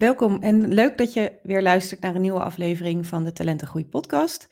Welkom 0.00 0.42
en 0.42 0.68
leuk 0.68 0.98
dat 0.98 1.12
je 1.12 1.38
weer 1.42 1.62
luistert 1.62 2.00
naar 2.00 2.14
een 2.14 2.20
nieuwe 2.20 2.42
aflevering 2.42 3.06
van 3.06 3.24
de 3.24 3.32
Talentengroei 3.32 3.86
podcast. 3.86 4.48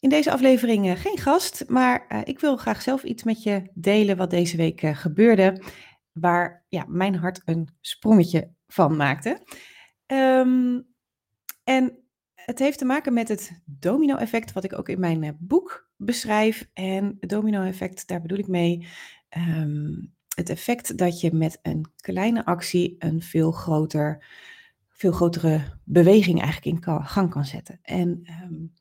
In 0.00 0.08
deze 0.08 0.32
aflevering 0.32 0.86
uh, 0.86 0.92
geen 0.96 1.18
gast, 1.18 1.64
maar 1.68 2.06
uh, 2.08 2.20
ik 2.24 2.40
wil 2.40 2.56
graag 2.56 2.82
zelf 2.82 3.02
iets 3.02 3.22
met 3.22 3.42
je 3.42 3.70
delen 3.74 4.16
wat 4.16 4.30
deze 4.30 4.56
week 4.56 4.82
uh, 4.82 4.96
gebeurde, 4.96 5.62
waar 6.12 6.64
ja, 6.68 6.84
mijn 6.88 7.14
hart 7.14 7.42
een 7.44 7.68
sprongetje 7.80 8.50
van 8.66 8.96
maakte. 8.96 9.42
Um, 10.06 10.86
en 11.64 11.98
het 12.34 12.58
heeft 12.58 12.78
te 12.78 12.84
maken 12.84 13.12
met 13.12 13.28
het 13.28 13.62
domino-effect, 13.64 14.52
wat 14.52 14.64
ik 14.64 14.78
ook 14.78 14.88
in 14.88 15.00
mijn 15.00 15.36
boek 15.40 15.90
beschrijf. 15.96 16.70
En 16.72 17.16
het 17.20 17.30
domino-effect, 17.30 18.08
daar 18.08 18.20
bedoel 18.20 18.38
ik 18.38 18.48
mee 18.48 18.86
um, 19.36 20.15
het 20.36 20.48
effect 20.48 20.98
dat 20.98 21.20
je 21.20 21.32
met 21.32 21.58
een 21.62 21.86
kleine 21.96 22.44
actie 22.44 22.96
een 22.98 23.22
veel, 23.22 23.52
groter, 23.52 24.24
veel 24.88 25.12
grotere 25.12 25.60
beweging 25.84 26.42
eigenlijk 26.42 26.86
in 26.86 27.04
gang 27.04 27.30
kan 27.30 27.44
zetten. 27.44 27.78
En 27.82 28.22
um, 28.42 28.72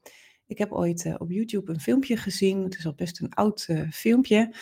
ik 0.45 0.57
heb 0.57 0.71
ooit 0.71 1.05
uh, 1.05 1.15
op 1.17 1.31
YouTube 1.31 1.71
een 1.71 1.79
filmpje 1.79 2.17
gezien, 2.17 2.63
het 2.63 2.77
is 2.77 2.85
al 2.85 2.93
best 2.93 3.21
een 3.21 3.33
oud 3.33 3.65
uh, 3.69 3.91
filmpje, 3.91 4.53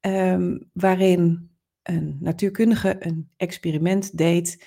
um, 0.00 0.70
waarin 0.72 1.50
een 1.82 2.16
natuurkundige 2.20 2.96
een 2.98 3.30
experiment 3.36 4.18
deed 4.18 4.64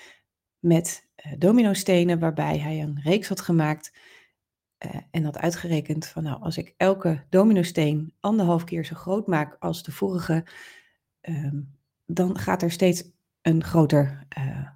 met 0.58 1.08
uh, 1.26 1.32
dominostenen, 1.38 2.18
waarbij 2.18 2.58
hij 2.58 2.82
een 2.82 3.00
reeks 3.02 3.28
had 3.28 3.40
gemaakt 3.40 3.92
en 5.10 5.24
had 5.24 5.38
uitgerekend 5.38 6.06
van 6.06 6.22
nou, 6.22 6.42
als 6.42 6.56
ik 6.56 6.74
elke 6.76 7.24
dominosteen 7.28 8.14
anderhalf 8.20 8.64
keer 8.64 8.84
zo 8.84 8.94
groot 8.94 9.26
maak 9.26 9.56
als 9.58 9.82
de 9.82 9.92
vorige, 9.92 10.44
um, 11.20 11.78
dan 12.06 12.38
gaat 12.38 12.62
er 12.62 12.70
steeds 12.70 13.04
een 13.42 13.64
groter, 13.64 14.26
uh, 14.38 14.68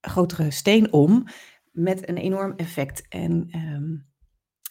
grotere 0.00 0.50
steen 0.50 0.92
om 0.92 1.26
met 1.70 2.08
een 2.08 2.16
enorm 2.16 2.52
effect. 2.56 3.08
En 3.08 3.48
um, 3.54 4.06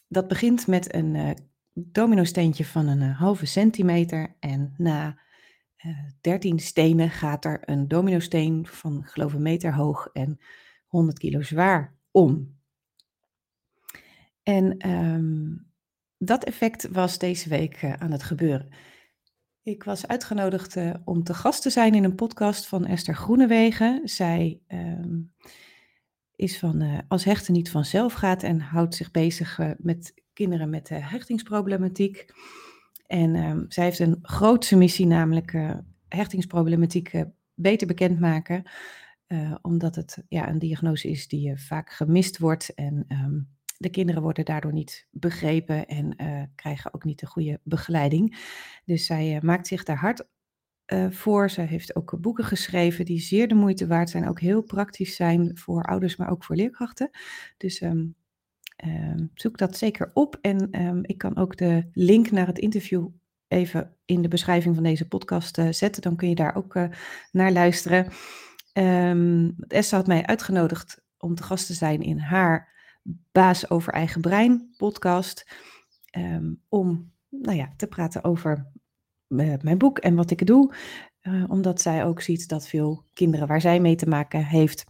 dat 0.08 0.28
begint 0.28 0.68
met 0.68 0.94
een 0.94 1.16
uh, 1.16 1.30
dominosteentje 1.74 2.66
van 2.66 2.88
een 2.88 3.02
uh, 3.02 3.20
halve 3.20 3.46
centimeter. 3.46 4.36
En 4.40 4.74
na 4.78 5.26
13 6.22 6.60
stenen 6.60 7.10
gaat 7.10 7.46
er 7.46 7.60
een 7.66 7.88
dominosteen 7.88 8.68
van 8.68 9.04
geloof 9.06 9.34
een 9.34 9.42
meter 9.42 9.74
hoog 9.74 10.10
en 10.14 10.40
100 10.88 11.20
kilo 11.20 11.42
zwaar 11.42 11.96
om. 12.12 12.56
En 14.44 14.90
um, 14.90 15.72
dat 16.18 16.44
effect 16.44 16.88
was 16.88 17.18
deze 17.18 17.50
week 17.50 17.84
aan 17.84 18.12
het 18.12 18.24
gebeuren. 18.24 18.70
Ik 19.68 19.84
was 19.84 20.08
uitgenodigd 20.08 20.76
uh, 20.76 20.94
om 21.04 21.24
te 21.24 21.34
gast 21.34 21.62
te 21.62 21.70
zijn 21.70 21.96
in 21.96 22.04
een 22.04 22.16
podcast 22.16 22.68
van 22.68 22.86
Esther 22.86 23.16
Groenewegen. 23.16 24.02
Zij 24.04 24.60
um, 24.68 25.34
is 26.36 26.60
van 26.60 26.82
uh, 26.82 26.98
Als 27.08 27.24
hechten 27.24 27.54
niet 27.54 27.72
vanzelf 27.72 28.14
gaat 28.14 28.44
en 28.44 28.60
houdt 28.60 28.96
zich 28.96 29.12
bezig 29.12 29.60
uh, 29.60 29.72
met 29.78 30.14
kinderen 30.34 30.70
met 30.70 30.90
hechtingsproblematiek. 30.90 32.26
En 33.08 33.36
um, 33.36 33.66
zij 33.70 33.84
heeft 33.84 34.00
een 34.00 34.20
grootse 34.22 34.76
missie, 34.76 35.06
namelijk 35.06 35.58
hechtingsproblematiek 36.08 37.24
beter 37.54 37.88
bekendmaken. 37.88 38.64
omdat 39.62 39.96
het 39.96 40.24
ja, 40.30 40.50
een 40.50 40.60
diagnose 40.60 41.10
is 41.10 41.28
die 41.28 41.58
vaak 41.58 41.92
gemist 41.92 42.38
wordt 42.38 42.74
en 42.74 43.06
um, 43.10 43.57
de 43.78 43.90
kinderen 43.90 44.22
worden 44.22 44.46
daardoor 44.46 44.74
niet 44.74 45.08
begrepen 45.12 45.88
en 45.88 46.14
uh, 46.22 46.44
krijgen 46.56 46.94
ook 46.94 47.04
niet 47.04 47.20
de 47.20 47.26
goede 47.26 47.60
begeleiding. 47.64 48.38
Dus 48.86 49.06
zij 49.06 49.36
uh, 49.36 49.42
maakt 49.42 49.68
zich 49.68 49.84
daar 49.84 49.98
hard 49.98 50.28
uh, 50.94 51.12
voor. 51.12 51.50
Zij 51.50 51.66
heeft 51.66 51.96
ook 51.96 52.22
boeken 52.22 52.44
geschreven 52.44 53.06
die 53.06 53.20
zeer 53.20 53.48
de 53.48 53.56
moeite 53.56 53.88
waard 53.88 54.10
zijn, 54.10 54.28
ook 54.28 54.40
heel 54.40 54.62
praktisch 54.62 55.16
zijn 55.16 55.58
voor 55.58 55.84
ouders, 55.84 56.16
maar 56.16 56.30
ook 56.30 56.44
voor 56.44 56.56
leerkrachten. 56.56 57.10
Dus 57.58 57.82
um, 57.82 58.16
zoek 59.34 59.58
dat 59.58 59.78
zeker 59.78 60.12
op. 60.14 60.38
En 60.42 60.82
um, 60.82 61.00
ik 61.04 61.18
kan 61.18 61.38
ook 61.38 61.58
de 61.58 61.90
link 61.92 62.32
naar 62.32 62.48
het 62.48 62.60
interview 62.60 63.08
even 63.48 63.96
in 64.06 64.22
de 64.22 64.28
beschrijving 64.28 64.76
van 64.76 64.84
deze 64.84 65.08
podcast 65.08 65.60
zetten. 65.70 66.02
Dan 66.02 66.16
kun 66.16 66.30
je 66.30 66.36
daar 66.36 66.56
ook 66.56 66.80
naar 67.32 67.52
luisteren. 67.52 68.08
Um, 68.74 69.56
Esther 69.68 69.98
had 69.98 70.08
mij 70.08 70.26
uitgenodigd 70.26 71.02
om 71.18 71.36
te 71.36 71.44
gast 71.44 71.68
te 71.68 71.74
zijn 71.74 72.02
in 72.02 72.20
haar 72.20 72.77
Baas 73.32 73.70
over 73.70 73.94
Eigen 73.94 74.22
Brein 74.22 74.74
podcast. 74.78 75.46
Um, 76.18 76.62
om 76.70 77.12
nou 77.30 77.58
ja, 77.58 77.74
te 77.78 77.88
praten 77.88 78.24
over 78.24 78.72
uh, 79.28 79.54
mijn 79.62 79.78
boek 79.78 80.00
en 80.00 80.16
wat 80.16 80.32
ik 80.32 80.46
doe. 80.46 80.74
Uh, 81.22 81.44
omdat 81.48 81.82
zij 81.82 82.06
ook 82.06 82.22
ziet 82.22 82.48
dat 82.48 82.68
veel 82.68 83.06
kinderen 83.14 83.48
waar 83.48 83.62
zij 83.62 83.80
mee 83.80 83.96
te 83.96 84.08
maken 84.08 84.46
heeft, 84.46 84.84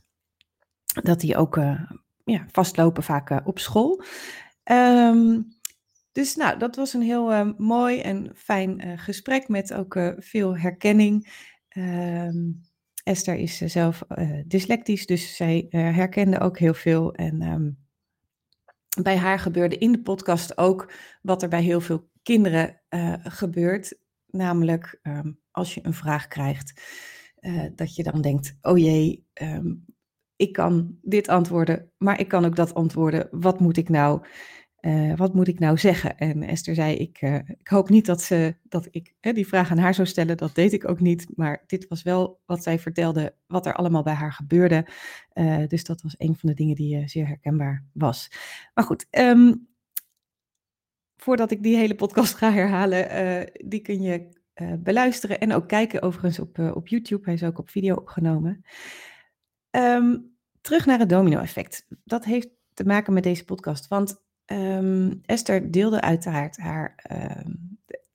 dat 1.04 1.20
die 1.20 1.38
ook 1.38 1.58
uh, 1.58 1.92
ja, 2.24 2.46
vastlopen 2.52 3.04
vaak 3.04 3.48
op 3.48 3.60
school. 3.60 4.04
Um, 4.72 5.48
dus 6.12 6.36
nou, 6.36 6.60
dat 6.60 6.76
was 6.76 6.94
een 6.94 7.02
heel 7.02 7.54
mooi 7.58 8.02
en 8.02 8.32
fijn 8.36 9.00
gesprek 9.00 9.48
met 9.48 9.74
ook 9.74 10.00
veel 10.18 10.58
herkenning. 10.58 11.46
Um, 11.78 12.62
Esther 13.04 13.36
is 13.36 13.58
zelf 13.58 14.04
dyslectisch, 14.46 15.06
dus 15.06 15.36
zij 15.36 15.66
herkende 15.70 16.40
ook 16.40 16.58
heel 16.60 16.74
veel. 16.74 17.14
En 17.14 17.78
bij 19.02 19.18
haar 19.18 19.40
gebeurde 19.40 19.78
in 19.78 19.92
de 19.92 20.02
podcast 20.02 20.58
ook 20.58 20.94
wat 21.22 21.44
er 21.44 21.50
bij 21.50 21.62
heel 21.62 21.82
veel 21.82 22.10
kinderen 22.24 22.82
uh, 22.90 23.14
gebeurt. 23.24 24.00
Namelijk 24.26 25.00
um, 25.04 25.40
als 25.52 25.74
je 25.74 25.80
een 25.84 25.94
vraag 25.94 26.28
krijgt, 26.28 26.82
uh, 27.40 27.66
dat 27.76 27.96
je 27.96 28.04
dan 28.04 28.22
denkt: 28.22 28.58
oh 28.62 28.78
jee, 28.78 29.28
um, 29.42 29.86
ik 30.36 30.54
kan 30.54 30.98
dit 31.02 31.28
antwoorden, 31.28 31.92
maar 31.98 32.20
ik 32.20 32.28
kan 32.28 32.46
ook 32.46 32.56
dat 32.56 32.74
antwoorden. 32.74 33.28
Wat 33.32 33.60
moet 33.60 33.78
ik 33.78 33.90
nou? 33.90 34.22
Uh, 34.88 35.16
wat 35.16 35.34
moet 35.34 35.48
ik 35.48 35.60
nou 35.60 35.78
zeggen? 35.78 36.18
En 36.18 36.44
Esther 36.44 36.76
zei, 36.76 36.96
ik, 36.96 37.22
uh, 37.22 37.36
ik 37.36 37.68
hoop 37.68 37.90
niet 37.90 38.06
dat, 38.06 38.22
ze, 38.22 38.56
dat 38.64 38.88
ik 38.92 39.14
die 39.20 39.48
vraag 39.48 39.72
aan 39.72 39.78
haar 39.78 39.94
zou 39.94 40.08
stellen. 40.08 40.38
Dat 40.38 40.56
deed 40.56 40.74
ik 40.74 40.90
ook 40.90 41.00
niet. 41.00 41.28
Maar 41.36 41.64
dit 41.66 41.88
was 41.88 42.04
wel 42.04 42.42
wat 42.46 42.64
zij 42.64 42.80
vertelde, 42.80 43.36
wat 43.48 43.66
er 43.66 43.74
allemaal 43.74 44.04
bij 44.04 44.14
haar 44.14 44.34
gebeurde. 44.34 44.88
Uh, 45.34 45.68
dus 45.68 45.84
dat 45.84 46.02
was 46.02 46.16
een 46.18 46.36
van 46.36 46.50
de 46.50 46.56
dingen 46.56 46.76
die 46.76 47.08
zeer 47.08 47.28
herkenbaar 47.28 47.86
was. 47.94 48.32
Maar 48.74 48.84
goed, 48.84 49.06
um, 49.12 49.68
voordat 51.16 51.52
ik 51.52 51.64
die 51.64 51.78
hele 51.78 51.96
podcast 51.96 52.34
ga 52.34 52.52
herhalen, 52.52 53.52
die 53.66 53.82
kun 53.82 54.02
je 54.02 54.30
beluisteren 54.80 55.40
en 55.40 55.54
ook 55.54 55.68
kijken 55.68 56.02
overigens 56.02 56.40
op, 56.40 56.60
op 56.60 56.88
YouTube. 56.88 57.26
Hij 57.26 57.34
is 57.34 57.44
ook 57.44 57.60
op 57.60 57.70
video 57.70 57.96
opgenomen. 57.96 58.66
Um, 59.72 60.38
terug 60.62 60.86
naar 60.86 61.00
het 61.00 61.10
domino-effect. 61.10 61.86
Dat 62.04 62.26
heeft 62.26 62.50
te 62.74 62.84
maken 62.84 63.14
met 63.14 63.24
deze 63.24 63.46
podcast, 63.46 63.88
want 63.88 64.26
Um, 64.52 65.22
Esther 65.26 65.72
deelde 65.72 66.02
uiteraard 66.02 66.58
haar, 66.58 67.06
uh, 67.12 67.54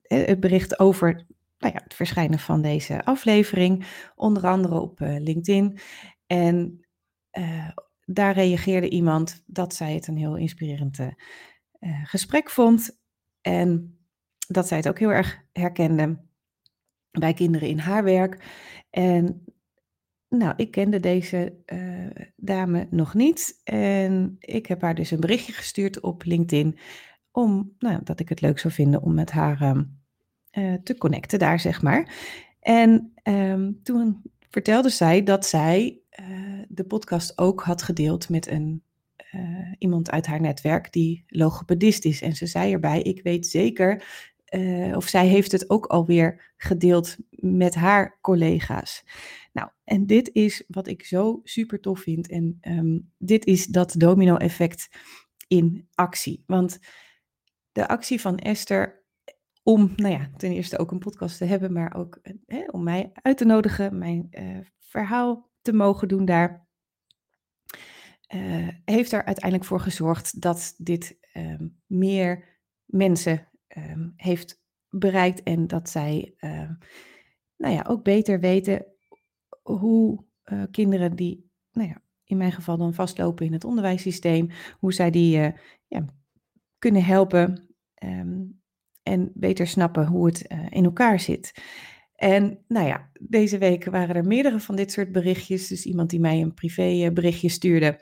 het 0.03 0.41
bericht 0.41 0.79
over 0.79 1.27
nou 1.59 1.75
ja, 1.75 1.81
het 1.83 1.95
verschijnen 1.95 2.39
van 2.39 2.63
deze 2.63 3.05
aflevering, 3.05 3.87
onder 4.15 4.47
andere 4.47 4.81
op 4.81 5.01
uh, 5.01 5.19
LinkedIn. 5.19 5.79
En 6.27 6.87
uh, 7.39 7.69
daar 8.05 8.35
reageerde 8.35 8.89
iemand 8.89 9.43
dat 9.47 9.75
zij 9.75 9.95
het 9.95 10.07
een 10.07 10.17
heel 10.17 10.37
inspirerend 10.37 10.99
gesprek 12.05 12.51
vond. 12.51 13.01
En 13.41 13.99
dat 14.49 14.69
zij 14.69 14.77
het 14.77 14.89
ook 14.89 14.99
heel 14.99 15.13
erg 15.13 15.43
herkende 15.53 16.19
bij 17.11 17.35
kinderen 17.35 17.69
in 17.69 17.79
haar 17.79 18.05
werk. 18.05 18.45
En 18.91 19.45
nou, 20.39 20.55
ik 20.57 20.71
kende 20.71 21.01
deze 21.01 21.55
uh, 21.67 22.25
dame 22.37 22.87
nog 22.91 23.15
niet 23.15 23.61
en 23.65 24.37
ik 24.39 24.67
heb 24.67 24.81
haar 24.83 24.95
dus 24.95 25.11
een 25.11 25.21
berichtje 25.21 25.53
gestuurd 25.53 26.01
op 26.01 26.25
LinkedIn 26.25 26.79
om, 27.31 27.75
nou, 27.79 28.01
dat 28.05 28.21
ik 28.21 28.29
het 28.29 28.41
leuk 28.41 28.59
zou 28.59 28.75
vinden 28.75 29.03
om 29.03 29.15
met 29.15 29.31
haar 29.31 29.63
um, 29.63 30.01
uh, 30.53 30.75
te 30.75 30.99
connecten 30.99 31.39
daar, 31.39 31.61
zeg 31.61 31.83
maar. 31.83 32.15
En 32.61 33.13
um, 33.23 33.81
toen 33.83 34.23
vertelde 34.51 34.91
zij 34.91 35.23
dat 35.23 35.47
zij 35.47 36.01
uh, 36.21 36.63
de 36.69 36.85
podcast 36.85 37.39
ook 37.39 37.63
had 37.63 37.83
gedeeld 37.83 38.29
met 38.29 38.47
een, 38.47 38.83
iemand 39.79 40.11
uit 40.11 40.27
haar 40.27 40.41
netwerk 40.41 40.93
die 40.93 41.25
logopedist 41.27 42.05
is. 42.05 42.23
En 42.23 42.35
ze 42.35 42.47
zei 42.47 42.73
erbij, 42.73 43.03
ik 43.03 43.23
weet 43.23 43.47
zeker, 43.47 44.05
of 44.95 45.09
zij 45.09 45.27
heeft 45.27 45.53
het 45.53 45.71
ook 45.71 45.87
alweer 45.87 46.53
gedeeld 46.57 47.17
met 47.31 47.75
haar 47.75 48.19
collega's. 48.21 49.05
Nou, 49.53 49.71
en 49.85 50.07
dit 50.07 50.31
is 50.33 50.65
wat 50.69 50.87
ik 50.87 51.05
zo 51.05 51.41
super 51.45 51.81
tof 51.81 52.01
vind. 52.01 52.29
En 52.29 52.59
um, 52.61 53.13
dit 53.19 53.45
is 53.45 53.67
dat 53.67 53.95
domino-effect 53.99 54.89
in 55.49 55.89
actie. 55.95 56.43
Want 56.47 56.79
de 57.73 57.89
actie 57.89 58.21
van 58.21 58.37
Esther 58.37 59.05
om, 59.63 59.93
nou 59.97 60.13
ja, 60.13 60.31
ten 60.37 60.51
eerste 60.51 60.79
ook 60.79 60.91
een 60.91 60.99
podcast 60.99 61.39
te 61.39 61.45
hebben, 61.45 61.73
maar 61.73 61.95
ook 61.95 62.21
hè, 62.47 62.65
om 62.71 62.83
mij 62.83 63.11
uit 63.15 63.37
te 63.37 63.45
nodigen, 63.45 63.99
mijn 63.99 64.27
uh, 64.31 64.59
verhaal 64.79 65.51
te 65.63 65.73
mogen 65.73 66.09
doen 66.09 66.25
daar, 66.25 66.67
heeft 68.85 69.13
er 69.13 69.25
uiteindelijk 69.25 69.65
voor 69.65 69.81
gezorgd 69.81 70.41
dat 70.41 70.75
dit 70.77 71.19
um, 71.35 71.81
meer 71.87 72.61
mensen 72.85 73.49
um, 73.77 74.13
heeft 74.17 74.63
bereikt 74.89 75.43
en 75.43 75.67
dat 75.67 75.89
zij, 75.89 76.35
uh, 76.41 76.71
nou 77.57 77.75
ja, 77.75 77.85
ook 77.89 78.05
beter 78.05 78.41
weten 78.41 78.87
hoe 79.63 80.25
uh, 80.45 80.63
kinderen 80.71 81.17
die 81.17 81.51
nou 81.73 81.89
ja, 81.89 82.03
in 82.25 82.37
mijn 82.37 82.53
geval 82.53 82.77
dan 82.77 82.95
vastlopen 82.95 83.47
in 83.47 83.53
het 83.53 83.65
onderwijssysteem, 83.65 84.51
hoe 84.79 84.93
zij 84.93 85.11
die 85.11 85.39
uh, 85.39 85.49
ja, 85.87 86.05
kunnen 86.79 87.05
helpen 87.05 87.75
um, 88.05 88.61
en 89.03 89.31
beter 89.35 89.67
snappen 89.67 90.07
hoe 90.07 90.27
het 90.27 90.45
uh, 90.53 90.67
in 90.71 90.85
elkaar 90.85 91.21
zit. 91.21 91.63
En 92.15 92.65
nou 92.69 92.87
ja, 92.87 93.11
deze 93.21 93.59
week 93.59 93.85
waren 93.85 94.15
er 94.15 94.27
meerdere 94.27 94.61
van 94.61 94.77
dit 94.77 94.93
soort 94.93 95.13
berichtjes. 95.13 95.69
Dus 95.69 95.85
iemand 95.87 96.11
die 96.11 96.21
mij 96.21 96.41
een 96.41 96.55
privé 96.55 97.11
berichtje 97.13 97.49
stuurde. 97.49 98.01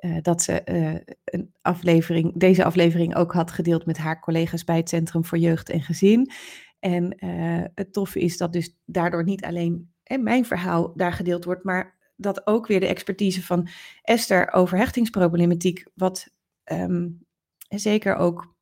Uh, 0.00 0.16
dat 0.22 0.42
ze 0.42 0.62
uh, 0.64 1.14
een 1.24 1.54
aflevering, 1.62 2.38
deze 2.38 2.64
aflevering 2.64 3.16
ook 3.16 3.32
had 3.32 3.50
gedeeld 3.50 3.86
met 3.86 3.98
haar 3.98 4.20
collega's 4.20 4.64
bij 4.64 4.76
het 4.76 4.88
Centrum 4.88 5.24
voor 5.24 5.38
Jeugd 5.38 5.70
en 5.70 5.82
Gezin. 5.82 6.30
En 6.78 7.24
uh, 7.24 7.64
het 7.74 7.92
toffe 7.92 8.20
is 8.20 8.36
dat 8.36 8.52
dus 8.52 8.76
daardoor 8.84 9.24
niet 9.24 9.44
alleen 9.44 9.92
mijn 10.20 10.44
verhaal 10.44 10.92
daar 10.96 11.12
gedeeld 11.12 11.44
wordt, 11.44 11.64
maar 11.64 11.98
dat 12.16 12.46
ook 12.46 12.66
weer 12.66 12.80
de 12.80 12.86
expertise 12.86 13.42
van 13.42 13.68
Esther 14.02 14.52
over 14.52 14.78
hechtingsproblematiek, 14.78 15.84
wat 15.94 16.28
um, 16.64 17.26
zeker 17.68 18.16
ook 18.16 18.54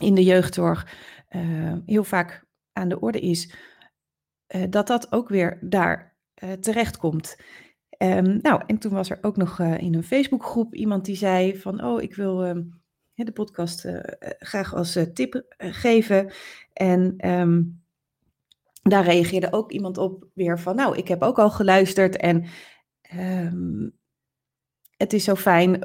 in 0.00 0.14
de 0.14 0.24
jeugdzorg 0.24 0.96
heel 1.86 2.04
vaak 2.04 2.44
aan 2.72 2.88
de 2.88 3.00
orde 3.00 3.20
is, 3.20 3.54
dat 4.68 4.86
dat 4.86 5.12
ook 5.12 5.28
weer 5.28 5.58
daar 5.60 6.16
terecht 6.60 6.96
komt. 6.96 7.36
Um, 8.02 8.38
nou, 8.42 8.62
en 8.66 8.78
toen 8.78 8.92
was 8.92 9.10
er 9.10 9.18
ook 9.20 9.36
nog 9.36 9.58
uh, 9.58 9.78
in 9.78 9.94
een 9.94 10.02
Facebookgroep 10.02 10.74
iemand 10.74 11.04
die 11.04 11.16
zei 11.16 11.56
van, 11.56 11.84
oh, 11.84 12.02
ik 12.02 12.14
wil 12.14 12.46
uh, 12.46 12.62
de 13.14 13.32
podcast 13.32 13.84
uh, 13.84 14.00
graag 14.38 14.74
als 14.74 14.98
tip 15.14 15.44
geven. 15.58 16.32
En 16.72 17.28
um, 17.30 17.82
daar 18.82 19.04
reageerde 19.04 19.52
ook 19.52 19.72
iemand 19.72 19.98
op 19.98 20.26
weer 20.34 20.58
van, 20.58 20.76
nou, 20.76 20.96
ik 20.96 21.08
heb 21.08 21.22
ook 21.22 21.38
al 21.38 21.50
geluisterd 21.50 22.16
en 22.16 22.44
het 24.96 25.12
is 25.12 25.24
zo 25.24 25.34
fijn. 25.34 25.82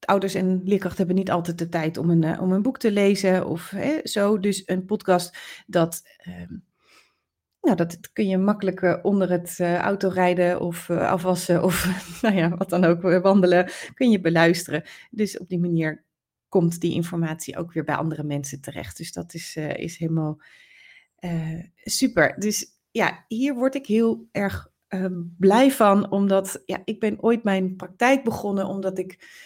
ouders 0.00 0.34
en 0.34 0.60
leerkrachten 0.64 0.98
hebben 0.98 1.16
niet 1.16 1.30
altijd 1.30 1.58
de 1.58 1.68
tijd 1.68 1.96
om 1.96 2.10
een, 2.10 2.40
om 2.40 2.52
een 2.52 2.62
boek 2.62 2.78
te 2.78 2.92
lezen 2.92 3.46
of 3.46 3.74
zo. 4.02 4.38
Dus 4.38 4.62
een 4.66 4.84
podcast 4.84 5.38
dat 5.66 6.02
nou, 7.60 7.76
dat 7.76 8.12
kun 8.12 8.28
je 8.28 8.38
makkelijk 8.38 8.80
uh, 8.80 8.98
onder 9.02 9.30
het 9.30 9.58
uh, 9.60 9.76
autorijden 9.76 10.60
of 10.60 10.88
uh, 10.88 11.10
afwassen 11.10 11.62
of 11.62 11.86
nou 12.22 12.34
ja, 12.34 12.56
wat 12.56 12.70
dan 12.70 12.84
ook, 12.84 13.02
wandelen, 13.22 13.70
kun 13.94 14.10
je 14.10 14.20
beluisteren. 14.20 14.82
Dus 15.10 15.38
op 15.38 15.48
die 15.48 15.58
manier 15.58 16.04
komt 16.48 16.80
die 16.80 16.94
informatie 16.94 17.56
ook 17.56 17.72
weer 17.72 17.84
bij 17.84 17.94
andere 17.94 18.22
mensen 18.22 18.60
terecht. 18.60 18.96
Dus 18.96 19.12
dat 19.12 19.34
is, 19.34 19.56
is 19.56 19.96
helemaal 19.96 20.42
super. 21.84 22.34
Dus 22.38 22.66
ja, 22.90 23.24
hier 23.28 23.54
word 23.54 23.74
ik 23.74 23.86
heel 23.86 24.28
erg 24.32 24.72
ehm, 24.88 25.22
blij 25.38 25.70
van, 25.70 26.10
omdat 26.10 26.62
ja, 26.66 26.82
ik 26.84 27.00
ben 27.00 27.22
ooit 27.22 27.44
mijn 27.44 27.76
praktijk 27.76 28.24
begonnen 28.24 28.66
omdat 28.66 28.98
ik 28.98 29.38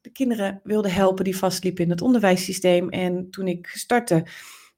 de 0.00 0.10
kinderen 0.12 0.60
wilde 0.62 0.88
helpen 0.88 1.24
die 1.24 1.36
vastliepen 1.36 1.84
in 1.84 1.90
het 1.90 2.02
onderwijssysteem. 2.02 2.88
En 2.88 3.30
toen 3.30 3.48
ik 3.48 3.66
startte, 3.66 4.26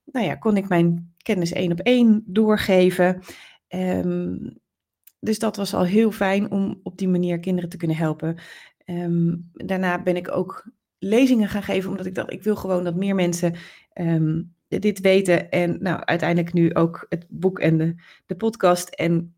nou 0.05 0.26
ja, 0.26 0.34
kon 0.34 0.56
ik 0.56 0.69
mijn 0.69 1.10
kennis 1.22 1.52
één 1.52 1.72
op 1.72 1.81
één 1.81 2.22
doorgeven. 2.26 3.22
Um, 3.69 4.58
dus 5.20 5.38
dat 5.38 5.56
was 5.56 5.75
al 5.75 5.84
heel 5.84 6.12
fijn 6.12 6.50
om 6.50 6.81
op 6.82 6.99
die 6.99 7.08
manier 7.08 7.40
kinderen 7.40 7.70
te 7.70 7.76
kunnen 7.76 7.96
helpen. 7.96 8.38
Um, 8.87 9.50
daarna 9.52 10.02
ben 10.02 10.17
ik 10.17 10.31
ook 10.37 10.70
lezingen 10.99 11.49
gaan 11.49 11.62
geven, 11.62 11.90
omdat 11.90 12.06
ik 12.06 12.14
dacht, 12.14 12.32
ik 12.32 12.43
wil 12.43 12.56
gewoon 12.56 12.84
dat 12.84 12.94
meer 12.94 13.14
mensen 13.14 13.55
um, 13.94 14.55
dit 14.69 15.00
weten. 15.00 15.50
En 15.50 15.82
nou, 15.82 16.05
uiteindelijk 16.05 16.52
nu 16.52 16.75
ook 16.75 17.06
het 17.08 17.26
boek 17.28 17.58
en 17.58 17.78
de, 17.78 17.94
de 18.26 18.37
podcast. 18.37 18.88
En 18.88 19.34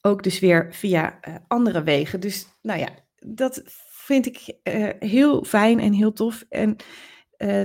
ook 0.00 0.22
dus 0.22 0.38
weer 0.38 0.74
via 0.74 1.18
uh, 1.28 1.34
andere 1.46 1.82
wegen. 1.82 2.20
Dus 2.20 2.46
nou 2.62 2.78
ja, 2.78 2.88
dat 3.16 3.62
vind 3.88 4.26
ik 4.26 4.56
uh, 4.64 4.88
heel 4.98 5.44
fijn 5.44 5.80
en 5.80 5.92
heel 5.92 6.12
tof. 6.12 6.44
En 6.48 6.76
uh, 7.38 7.62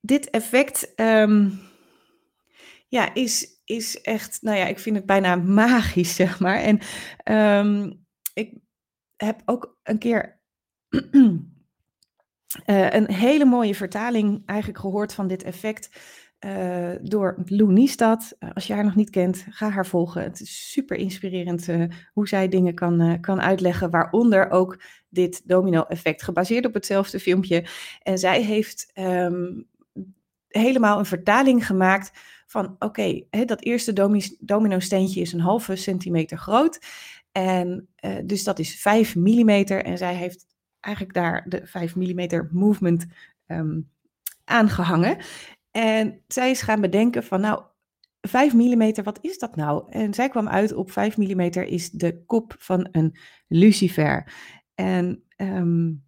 dit 0.00 0.30
effect 0.30 0.92
um, 0.96 1.60
ja, 2.88 3.14
is, 3.14 3.62
is 3.64 4.00
echt, 4.00 4.38
nou 4.42 4.56
ja, 4.56 4.66
ik 4.66 4.78
vind 4.78 4.96
het 4.96 5.06
bijna 5.06 5.36
magisch, 5.36 6.14
zeg 6.24 6.40
maar. 6.40 6.60
En 6.60 6.80
um, 7.66 8.06
ik 8.34 8.54
heb 9.16 9.42
ook 9.44 9.78
een 9.82 9.98
keer 9.98 10.40
uh, 10.90 11.32
een 12.98 13.12
hele 13.12 13.44
mooie 13.44 13.74
vertaling 13.74 14.42
eigenlijk 14.46 14.80
gehoord 14.80 15.14
van 15.14 15.26
dit 15.26 15.42
effect. 15.42 15.90
Uh, 16.46 16.92
door 17.02 17.42
Lou 17.44 17.72
Niestad. 17.72 18.36
Uh, 18.38 18.50
als 18.54 18.66
je 18.66 18.72
haar 18.72 18.84
nog 18.84 18.94
niet 18.94 19.10
kent, 19.10 19.46
ga 19.50 19.70
haar 19.70 19.86
volgen. 19.86 20.22
Het 20.22 20.40
is 20.40 20.72
super 20.72 20.96
inspirerend 20.96 21.66
hoe 22.12 22.28
zij 22.28 22.48
dingen 22.48 22.74
kan, 22.74 23.20
kan 23.20 23.40
uitleggen, 23.40 23.90
waaronder 23.90 24.50
ook 24.50 24.82
dit 25.08 25.48
domino-effect, 25.48 26.22
gebaseerd 26.22 26.66
op 26.66 26.74
hetzelfde 26.74 27.20
filmpje. 27.20 27.66
En 28.02 28.18
zij 28.18 28.42
heeft 28.42 28.90
um, 28.94 29.68
helemaal 30.48 30.98
een 30.98 31.06
vertaling 31.06 31.66
gemaakt 31.66 32.10
van 32.46 32.66
oké, 32.78 32.84
okay, 32.84 33.44
dat 33.46 33.62
eerste 33.62 33.92
domino 34.40 34.78
steentje 34.78 35.20
is 35.20 35.32
een 35.32 35.40
halve 35.40 35.76
centimeter 35.76 36.38
groot. 36.38 36.78
En 37.32 37.88
uh, 38.00 38.16
dus 38.24 38.44
dat 38.44 38.58
is 38.58 38.80
5 38.80 39.14
mm. 39.14 39.48
En 39.48 39.98
zij 39.98 40.14
heeft 40.14 40.46
eigenlijk 40.80 41.14
daar 41.14 41.44
de 41.48 41.66
5 41.66 41.96
mm 41.96 42.48
movement 42.50 43.06
um, 43.46 43.90
aangehangen. 44.44 45.18
En 45.70 46.22
zij 46.26 46.50
is 46.50 46.62
gaan 46.62 46.80
bedenken 46.80 47.24
van 47.24 47.40
nou, 47.40 47.62
5 48.20 48.54
mm, 48.54 49.02
wat 49.02 49.18
is 49.20 49.38
dat 49.38 49.56
nou? 49.56 49.92
En 49.92 50.14
zij 50.14 50.28
kwam 50.28 50.48
uit 50.48 50.72
op 50.72 50.90
5 50.90 51.16
mm 51.16 51.40
is 51.40 51.90
de 51.90 52.22
kop 52.26 52.54
van 52.58 52.88
een 52.92 53.16
lucifer. 53.48 54.32
En 54.74 55.24
um, 55.36 56.06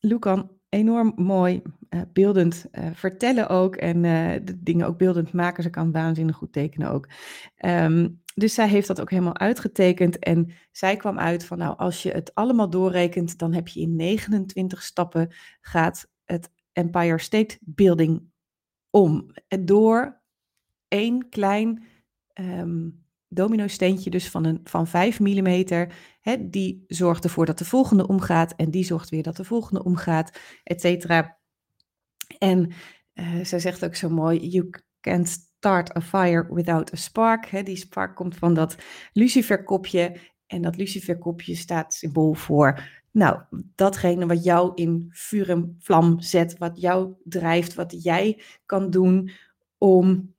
Lou 0.00 0.18
kan 0.18 0.50
enorm 0.68 1.12
mooi 1.16 1.62
uh, 1.90 2.00
beeldend 2.12 2.66
uh, 2.72 2.86
vertellen 2.92 3.48
ook. 3.48 3.76
En 3.76 3.96
uh, 4.04 4.32
de 4.44 4.62
dingen 4.62 4.86
ook 4.86 4.98
beeldend 4.98 5.32
maken. 5.32 5.62
Ze 5.62 5.70
kan 5.70 5.92
waanzinnig 5.92 6.36
goed 6.36 6.52
tekenen 6.52 6.90
ook. 6.90 7.08
Um, 7.64 8.20
dus 8.34 8.54
zij 8.54 8.68
heeft 8.68 8.86
dat 8.86 9.00
ook 9.00 9.10
helemaal 9.10 9.38
uitgetekend. 9.38 10.18
En 10.18 10.52
zij 10.70 10.96
kwam 10.96 11.18
uit 11.18 11.44
van, 11.44 11.58
nou, 11.58 11.76
als 11.76 12.02
je 12.02 12.10
het 12.10 12.34
allemaal 12.34 12.70
doorrekent, 12.70 13.38
dan 13.38 13.52
heb 13.52 13.68
je 13.68 13.80
in 13.80 13.96
29 13.96 14.82
stappen 14.82 15.34
gaat 15.60 16.10
het 16.24 16.50
Empire 16.72 17.18
State 17.18 17.58
Building 17.60 18.30
om. 18.90 19.30
Door 19.60 20.22
één 20.88 21.28
klein 21.28 21.84
um, 22.34 23.05
domino-steentje 23.28 24.10
dus 24.10 24.30
van, 24.30 24.44
een, 24.44 24.60
van 24.64 24.86
5 24.86 25.20
mm, 25.20 25.64
hè, 26.20 26.48
die 26.48 26.84
zorgt 26.86 27.24
ervoor 27.24 27.46
dat 27.46 27.58
de 27.58 27.64
volgende 27.64 28.06
omgaat 28.06 28.54
en 28.56 28.70
die 28.70 28.84
zorgt 28.84 29.08
weer 29.08 29.22
dat 29.22 29.36
de 29.36 29.44
volgende 29.44 29.84
omgaat, 29.84 30.38
et 30.62 30.80
cetera. 30.80 31.38
En 32.38 32.72
uh, 33.14 33.44
zij 33.44 33.58
zegt 33.58 33.84
ook 33.84 33.94
zo 33.94 34.08
mooi, 34.08 34.48
you 34.48 34.70
can't 35.00 35.28
start 35.28 35.96
a 35.96 36.00
fire 36.00 36.54
without 36.54 36.92
a 36.92 36.96
spark. 36.96 37.46
Hè. 37.46 37.62
Die 37.62 37.76
spark 37.76 38.14
komt 38.14 38.36
van 38.36 38.54
dat 38.54 38.76
luciferkopje 39.12 40.16
en 40.46 40.62
dat 40.62 40.76
luciferkopje 40.76 41.54
staat 41.54 41.94
symbool 41.94 42.34
voor, 42.34 42.82
nou, 43.10 43.42
datgene 43.74 44.26
wat 44.26 44.44
jou 44.44 44.72
in 44.74 45.06
vuur 45.10 45.50
en 45.50 45.76
vlam 45.78 46.20
zet, 46.20 46.58
wat 46.58 46.80
jou 46.80 47.14
drijft, 47.24 47.74
wat 47.74 48.02
jij 48.02 48.42
kan 48.66 48.90
doen 48.90 49.30
om, 49.78 50.34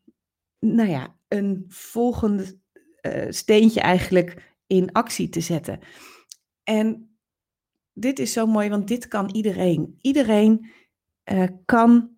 nou 0.59 0.89
ja, 0.89 1.15
een 1.27 1.65
volgende 1.67 2.59
uh, 3.01 3.25
steentje 3.29 3.81
eigenlijk 3.81 4.55
in 4.67 4.91
actie 4.91 5.29
te 5.29 5.41
zetten. 5.41 5.79
En 6.63 7.17
dit 7.93 8.19
is 8.19 8.33
zo 8.33 8.45
mooi, 8.45 8.69
want 8.69 8.87
dit 8.87 9.07
kan 9.07 9.29
iedereen. 9.29 9.97
Iedereen 10.01 10.71
uh, 11.31 11.43
kan 11.65 12.15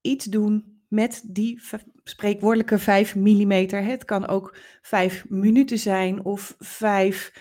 iets 0.00 0.24
doen 0.24 0.82
met 0.88 1.22
die 1.26 1.60
spreekwoordelijke 2.04 2.78
5 2.78 3.14
mm. 3.14 3.52
Het 3.70 4.04
kan 4.04 4.26
ook 4.26 4.56
5 4.82 5.28
minuten 5.28 5.78
zijn 5.78 6.24
of 6.24 6.54
5 6.58 7.32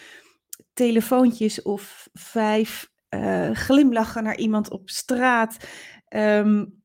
telefoontjes 0.74 1.62
of 1.62 2.10
5 2.14 2.92
uh, 3.10 3.52
glimlachen 3.52 4.24
naar 4.24 4.38
iemand 4.38 4.70
op 4.70 4.90
straat. 4.90 5.58
Um, 6.10 6.84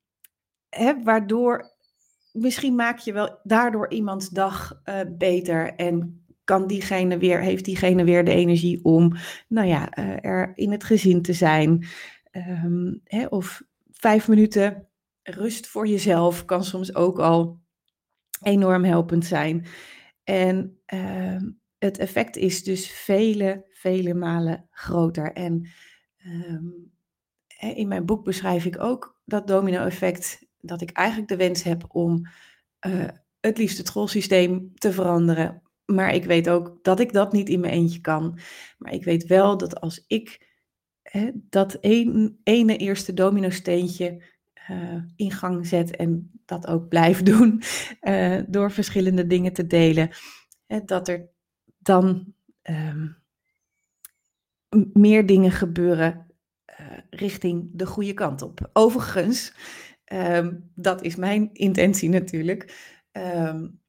hè, 0.68 1.02
waardoor 1.02 1.72
misschien 2.32 2.74
maak 2.74 2.98
je 2.98 3.12
wel 3.12 3.38
daardoor 3.42 3.90
iemands 3.90 4.28
dag 4.28 4.80
uh, 4.84 5.00
beter 5.18 5.74
en 5.74 6.24
kan 6.44 6.66
diegene 6.66 7.18
weer, 7.18 7.40
heeft 7.40 7.64
diegene 7.64 8.04
weer 8.04 8.24
de 8.24 8.30
energie 8.30 8.84
om, 8.84 9.12
nou 9.48 9.66
ja, 9.66 9.98
uh, 9.98 10.24
er 10.24 10.52
in 10.54 10.70
het 10.70 10.84
gezin 10.84 11.22
te 11.22 11.32
zijn. 11.32 11.86
Um, 12.32 13.00
hè, 13.04 13.26
of 13.26 13.62
vijf 13.90 14.28
minuten 14.28 14.88
rust 15.22 15.66
voor 15.66 15.86
jezelf 15.86 16.44
kan 16.44 16.64
soms 16.64 16.94
ook 16.94 17.18
al 17.18 17.60
enorm 18.42 18.84
helpend 18.84 19.24
zijn. 19.24 19.66
En 20.24 20.80
uh, 20.94 21.40
het 21.78 21.98
effect 21.98 22.36
is 22.36 22.64
dus 22.64 22.90
vele, 22.90 23.64
vele 23.68 24.14
malen 24.14 24.68
groter. 24.70 25.32
En 25.32 25.68
um, 26.26 26.92
in 27.58 27.88
mijn 27.88 28.06
boek 28.06 28.24
beschrijf 28.24 28.64
ik 28.64 28.80
ook 28.80 29.20
dat 29.24 29.46
domino-effect 29.46 30.50
dat 30.62 30.81
ik 30.81 30.90
eigenlijk 30.90 31.28
de 31.28 31.37
wens 31.37 31.62
heb 31.62 31.85
om 31.88 32.26
uh, 32.87 33.09
het 33.40 33.59
liefst 33.59 33.78
het 33.78 33.87
schoolsysteem 33.87 34.75
te 34.75 34.92
veranderen. 34.92 35.62
Maar 35.85 36.14
ik 36.14 36.25
weet 36.25 36.49
ook 36.49 36.78
dat 36.83 37.00
ik 37.00 37.12
dat 37.12 37.33
niet 37.33 37.49
in 37.49 37.61
mijn 37.61 37.73
eentje 37.73 38.00
kan. 38.00 38.38
Maar 38.78 38.92
ik 38.92 39.04
weet 39.04 39.26
wel 39.26 39.57
dat 39.57 39.81
als 39.81 40.04
ik 40.07 40.50
hè, 41.02 41.31
dat 41.35 41.78
een, 41.81 42.40
ene 42.42 42.76
eerste 42.76 43.14
domino-steentje 43.14 44.23
uh, 44.71 45.02
in 45.16 45.31
gang 45.31 45.66
zet 45.66 45.97
en 45.97 46.31
dat 46.45 46.66
ook 46.66 46.88
blijf 46.88 47.23
doen 47.33 47.62
uh, 48.00 48.40
door 48.49 48.71
verschillende 48.71 49.26
dingen 49.26 49.52
te 49.52 49.66
delen, 49.66 50.11
hè, 50.66 50.81
dat 50.85 51.09
er 51.09 51.28
dan 51.78 52.35
um, 52.62 53.16
meer 54.92 55.26
dingen 55.26 55.50
gebeuren 55.50 56.33
richting 57.11 57.71
de 57.73 57.87
goede 57.87 58.14
kant 58.14 58.42
op. 58.42 58.71
Overigens, 58.73 59.54
um, 60.12 60.71
dat 60.75 61.02
is 61.02 61.16
mijn 61.16 61.50
intentie 61.52 62.09
natuurlijk. 62.09 62.90
Um, 63.12 63.81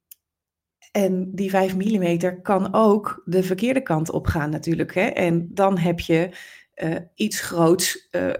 en 0.92 1.34
die 1.34 1.50
5 1.50 1.76
mm 1.76 2.42
kan 2.42 2.74
ook 2.74 3.22
de 3.24 3.42
verkeerde 3.42 3.82
kant 3.82 4.10
op 4.10 4.26
gaan 4.26 4.50
natuurlijk. 4.50 4.94
Hè? 4.94 5.06
En 5.06 5.54
dan 5.54 5.78
heb 5.78 6.00
je 6.00 6.36
uh, 6.74 6.96
iets 7.14 7.40
groots 7.40 8.08
uh, 8.10 8.34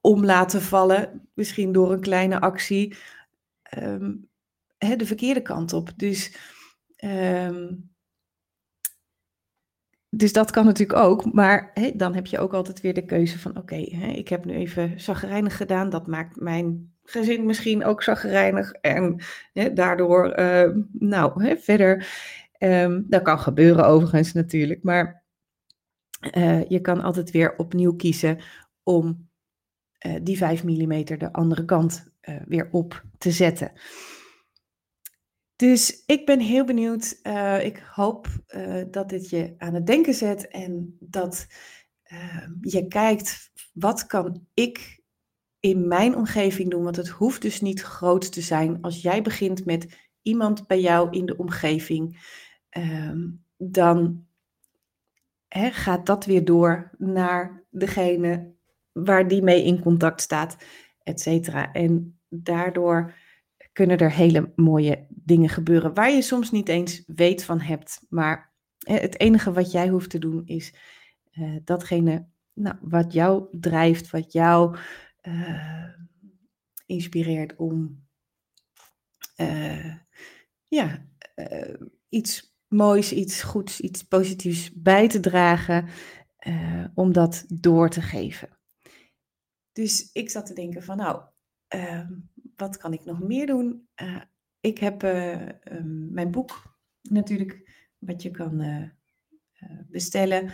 om 0.00 0.24
laten 0.24 0.62
vallen, 0.62 1.28
misschien 1.34 1.72
door 1.72 1.92
een 1.92 2.00
kleine 2.00 2.40
actie, 2.40 2.96
um, 3.78 4.28
hè, 4.78 4.96
de 4.96 5.06
verkeerde 5.06 5.42
kant 5.42 5.72
op. 5.72 5.90
Dus, 5.96 6.36
dus 10.08 10.32
dat 10.32 10.50
kan 10.50 10.64
natuurlijk 10.64 10.98
ook, 10.98 11.32
maar 11.32 11.70
hè, 11.74 11.90
dan 11.96 12.14
heb 12.14 12.26
je 12.26 12.38
ook 12.38 12.54
altijd 12.54 12.80
weer 12.80 12.94
de 12.94 13.04
keuze 13.04 13.38
van 13.38 13.56
oké, 13.56 13.76
ik 13.76 14.28
heb 14.28 14.44
nu 14.44 14.54
even 14.54 15.00
zagrijnig 15.00 15.56
gedaan, 15.56 15.90
dat 15.90 16.06
maakt 16.06 16.40
mijn 16.40 16.97
gezin 17.10 17.46
misschien 17.46 17.84
ook 17.84 18.02
zagrijnig 18.02 18.72
en 18.72 19.20
daardoor, 19.74 20.38
uh, 20.38 20.70
nou, 20.92 21.44
hè, 21.44 21.56
verder, 21.56 22.08
um, 22.58 23.06
dat 23.08 23.22
kan 23.22 23.38
gebeuren 23.38 23.86
overigens 23.86 24.32
natuurlijk, 24.32 24.82
maar 24.82 25.24
uh, 26.36 26.68
je 26.68 26.80
kan 26.80 27.00
altijd 27.00 27.30
weer 27.30 27.56
opnieuw 27.56 27.94
kiezen 27.94 28.38
om 28.82 29.28
uh, 30.06 30.16
die 30.22 30.36
5 30.36 30.64
mm 30.64 31.04
de 31.04 31.32
andere 31.32 31.64
kant 31.64 32.12
uh, 32.22 32.36
weer 32.46 32.68
op 32.70 33.02
te 33.18 33.30
zetten. 33.30 33.72
Dus 35.56 36.02
ik 36.06 36.26
ben 36.26 36.40
heel 36.40 36.64
benieuwd. 36.64 37.20
ik 37.62 37.82
hoop 37.94 38.28
dat 38.90 39.08
dit 39.08 39.30
je 39.30 39.54
aan 39.58 39.74
het 39.74 39.86
denken 39.86 40.14
zet 40.14 40.48
en 40.48 40.96
dat 41.00 41.46
je 42.60 42.86
kijkt, 42.88 43.50
wat 43.72 44.06
kan 44.06 44.46
ik 44.54 44.97
in 45.60 45.88
mijn 45.88 46.16
omgeving 46.16 46.70
doen? 46.70 46.82
Want 46.82 46.96
het 46.96 47.08
hoeft 47.08 47.42
dus 47.42 47.60
niet 47.60 47.82
groot 47.82 48.32
te 48.32 48.40
zijn. 48.40 48.80
Als 48.80 49.02
jij 49.02 49.22
begint 49.22 49.64
met 49.64 50.08
iemand 50.22 50.66
bij 50.66 50.80
jou 50.80 51.10
in 51.10 51.26
de 51.26 51.36
omgeving, 51.36 52.18
um, 52.70 53.44
dan 53.56 54.26
gaat 55.50 56.06
dat 56.06 56.24
weer 56.24 56.44
door 56.44 56.90
naar 56.98 57.64
degene 57.70 58.52
waar 58.92 59.28
die 59.28 59.42
mee 59.42 59.64
in 59.64 59.80
contact 59.80 60.20
staat, 60.20 60.56
et 61.02 61.20
cetera. 61.20 61.72
En 61.72 62.18
daardoor 62.28 63.14
kunnen 63.72 63.98
er 63.98 64.12
hele 64.12 64.52
mooie 64.56 65.06
dingen 65.08 65.48
gebeuren 65.48 65.94
waar 65.94 66.10
je 66.10 66.22
soms 66.22 66.50
niet 66.50 66.68
eens 66.68 67.02
weet 67.06 67.44
van 67.44 67.60
hebt. 67.60 68.04
Maar 68.08 68.52
het 68.78 69.20
enige 69.20 69.52
wat 69.52 69.72
jij 69.72 69.88
hoeft 69.88 70.10
te 70.10 70.18
doen 70.18 70.42
is 70.44 70.74
uh, 71.32 71.56
datgene 71.64 72.26
nou, 72.52 72.76
wat 72.80 73.12
jou 73.12 73.46
drijft, 73.50 74.10
wat 74.10 74.32
jou 74.32 74.76
uh, 75.22 75.88
inspireert 76.86 77.56
om 77.56 78.06
uh, 79.36 79.94
ja, 80.68 81.06
iets 82.08 82.56
moois, 82.68 83.12
iets 83.12 83.42
goeds, 83.42 83.80
iets 83.80 84.02
positiefs 84.02 84.72
bij 84.72 85.08
te 85.08 85.20
dragen, 85.20 85.88
om 86.94 87.12
dat 87.12 87.44
door 87.48 87.88
te 87.88 88.02
geven. 88.02 88.48
Dus 89.72 90.12
ik 90.12 90.30
zat 90.30 90.46
te 90.46 90.54
denken 90.54 90.82
van 90.82 90.96
nou, 90.96 91.22
uh, 91.74 92.08
wat 92.56 92.76
kan 92.76 92.92
ik 92.92 93.04
nog 93.04 93.20
meer 93.20 93.46
doen? 93.46 93.88
Ik 94.60 94.78
heb 94.78 95.02
um, 95.02 96.12
mijn 96.12 96.30
boek 96.30 96.78
natuurlijk, 97.02 97.86
wat 97.98 98.22
je 98.22 98.30
kan 98.30 98.90
bestellen. 99.88 100.52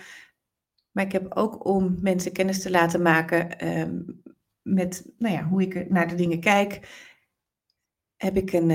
Maar 0.95 1.05
ik 1.05 1.13
heb 1.13 1.35
ook 1.35 1.67
om 1.67 1.97
mensen 2.01 2.33
kennis 2.33 2.63
te 2.63 2.71
laten 2.71 3.03
maken 3.03 3.59
ehm, 3.59 4.01
met 4.65 5.05
nou 5.19 5.35
ja, 5.35 5.45
hoe 5.45 5.63
ik 5.63 5.91
naar 5.91 6.09
de 6.09 6.15
dingen 6.15 6.41
kijk, 6.41 6.81
heb 8.17 8.37
ik 8.37 8.53
een, 8.53 8.71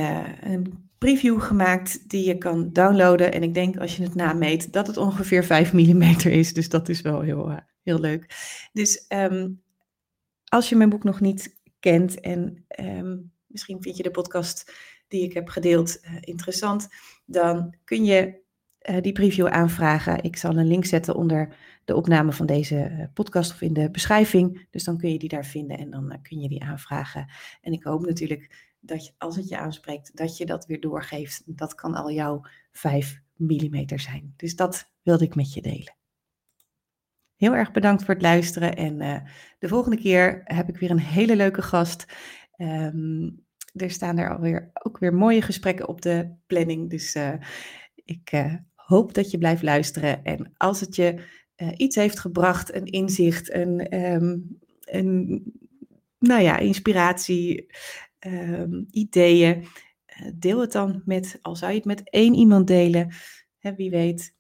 een 0.46 0.89
preview 1.00 1.41
gemaakt 1.41 2.10
die 2.10 2.27
je 2.27 2.38
kan 2.38 2.74
downloaden. 2.74 3.34
En 3.34 3.43
ik 3.43 3.53
denk 3.53 3.77
als 3.77 3.98
je 3.98 4.03
het 4.03 4.15
nameet 4.15 4.74
dat 4.74 4.88
het 4.88 4.98
ongeveer 4.98 5.43
5 5.43 5.74
mm 5.74 6.01
is. 6.24 6.53
Dus 6.53 6.69
dat 6.69 6.89
is 6.89 7.01
wel 7.01 7.22
heel, 7.22 7.51
uh, 7.51 7.58
heel 7.84 8.00
leuk. 8.00 8.36
Dus 8.74 9.05
um, 9.10 9.62
als 10.46 10.69
je 10.69 10.75
mijn 10.75 10.89
boek 10.89 11.03
nog 11.03 11.19
niet 11.19 11.58
kent 11.79 12.19
en 12.19 12.65
um, 12.79 13.31
misschien 13.48 13.81
vind 13.81 13.98
je 13.98 14.03
de 14.03 14.12
podcast 14.12 14.74
die 15.08 15.24
ik 15.24 15.34
heb 15.34 15.50
gedeeld 15.50 16.00
uh, 16.03 16.17
interessant, 16.19 16.88
dan 17.25 17.75
kun 17.84 18.05
je 18.05 18.39
uh, 18.89 19.01
die 19.01 19.12
preview 19.12 19.48
aanvragen. 19.48 20.24
Ik 20.24 20.38
zal 20.38 20.57
een 20.57 20.67
link 20.67 20.86
zetten 20.86 21.15
onder 21.15 21.55
de 21.86 21.95
opname 21.95 22.31
van 22.31 22.45
deze 22.45 23.09
podcast 23.13 23.51
of 23.51 23.62
in 23.62 23.74
de 23.74 23.91
beschrijving. 23.91 24.67
Dus 24.69 24.83
dan 24.83 24.98
kun 24.98 25.12
je 25.12 25.19
die 25.19 25.29
daar 25.29 25.45
vinden 25.45 25.77
en 25.77 25.89
dan 25.89 26.19
kun 26.21 26.39
je 26.39 26.50
die 26.50 26.63
aanvragen. 26.63 27.29
En 27.62 27.74
ik 27.74 27.83
hoop 27.83 28.05
natuurlijk 28.05 28.67
dat 28.79 29.05
je, 29.05 29.12
als 29.17 29.36
het 29.36 29.50
je 29.50 29.57
aanspreekt, 29.57 30.17
dat 30.17 30.38
je 30.38 30.45
dat 30.45 30.65
weer 30.65 30.79
doorgeeft. 30.79 31.43
Dat 31.45 31.75
kan 31.75 31.95
al 31.95 32.12
jouw 32.12 32.45
5 32.71 33.21
mm 33.36 33.86
zijn. 33.95 34.33
Dus 34.36 34.55
dat 34.55 34.91
wilde 35.01 35.24
ik 35.24 35.36
met 35.36 35.53
je 35.53 35.62
delen. 35.62 35.98
Heel 37.36 37.55
erg 37.55 37.71
bedankt 37.71 38.03
voor 38.03 38.13
het 38.13 38.24
luisteren. 38.24 38.75
En 38.75 39.24
de 39.59 39.67
volgende 39.67 39.98
keer 39.98 40.41
heb 40.43 40.69
ik 40.69 40.77
weer 40.77 40.91
een 40.91 41.00
hele 41.00 41.36
leuke 41.36 41.62
gast. 41.62 42.05
Um, 42.57 43.48
er 43.74 43.91
staan 43.91 44.17
er 44.17 44.36
alweer 44.36 44.69
ook 44.74 44.98
weer 44.98 45.13
mooie 45.13 45.41
gesprekken 45.41 45.88
op 45.88 46.01
de 46.01 46.36
planning. 46.48 46.89
Dus 46.89 47.17
ik 47.95 48.31
hoop 48.89 49.13
dat 49.13 49.31
je 49.31 49.38
blijft 49.38 49.63
luisteren. 49.63 50.24
En 50.24 50.51
als 50.58 50.79
het 50.79 50.96
je 50.96 51.24
iets 51.75 51.96
heeft 51.96 52.19
gebracht, 52.19 52.75
een 52.75 52.86
inzicht, 52.86 53.53
een, 53.53 54.03
um, 54.13 54.60
een 54.79 55.43
nou 56.19 56.41
ja, 56.41 56.58
inspiratie, 56.58 57.72
um, 58.19 58.88
ideeën. 58.91 59.65
Uh, 60.22 60.31
deel 60.36 60.60
het 60.62 60.72
dan 60.72 61.01
met, 61.05 61.39
al 61.41 61.55
zou 61.55 61.72
je 61.72 61.77
het 61.77 61.86
met 61.86 62.10
één 62.10 62.34
iemand 62.34 62.67
delen, 62.67 63.13
hè, 63.58 63.75
wie 63.75 63.89
weet, 63.89 64.36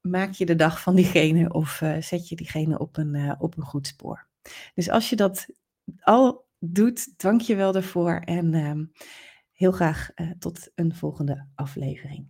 maak 0.00 0.32
je 0.32 0.46
de 0.46 0.54
dag 0.56 0.80
van 0.80 0.94
diegene 0.94 1.52
of 1.52 1.80
uh, 1.80 2.00
zet 2.00 2.28
je 2.28 2.36
diegene 2.36 2.78
op 2.78 2.96
een, 2.96 3.40
op 3.40 3.56
een 3.56 3.62
goed 3.62 3.86
spoor. 3.86 4.28
Dus 4.74 4.90
als 4.90 5.10
je 5.10 5.16
dat 5.16 5.46
al 6.00 6.48
doet, 6.58 7.20
dank 7.20 7.40
je 7.40 7.56
wel 7.56 7.72
daarvoor 7.72 8.20
en 8.24 8.54
um, 8.54 8.92
heel 9.52 9.72
graag 9.72 10.10
tot 10.38 10.70
een 10.74 10.94
volgende 10.94 11.46
aflevering. 11.54 12.28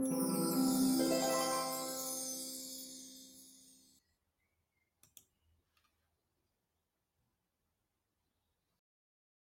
Música 0.00 0.63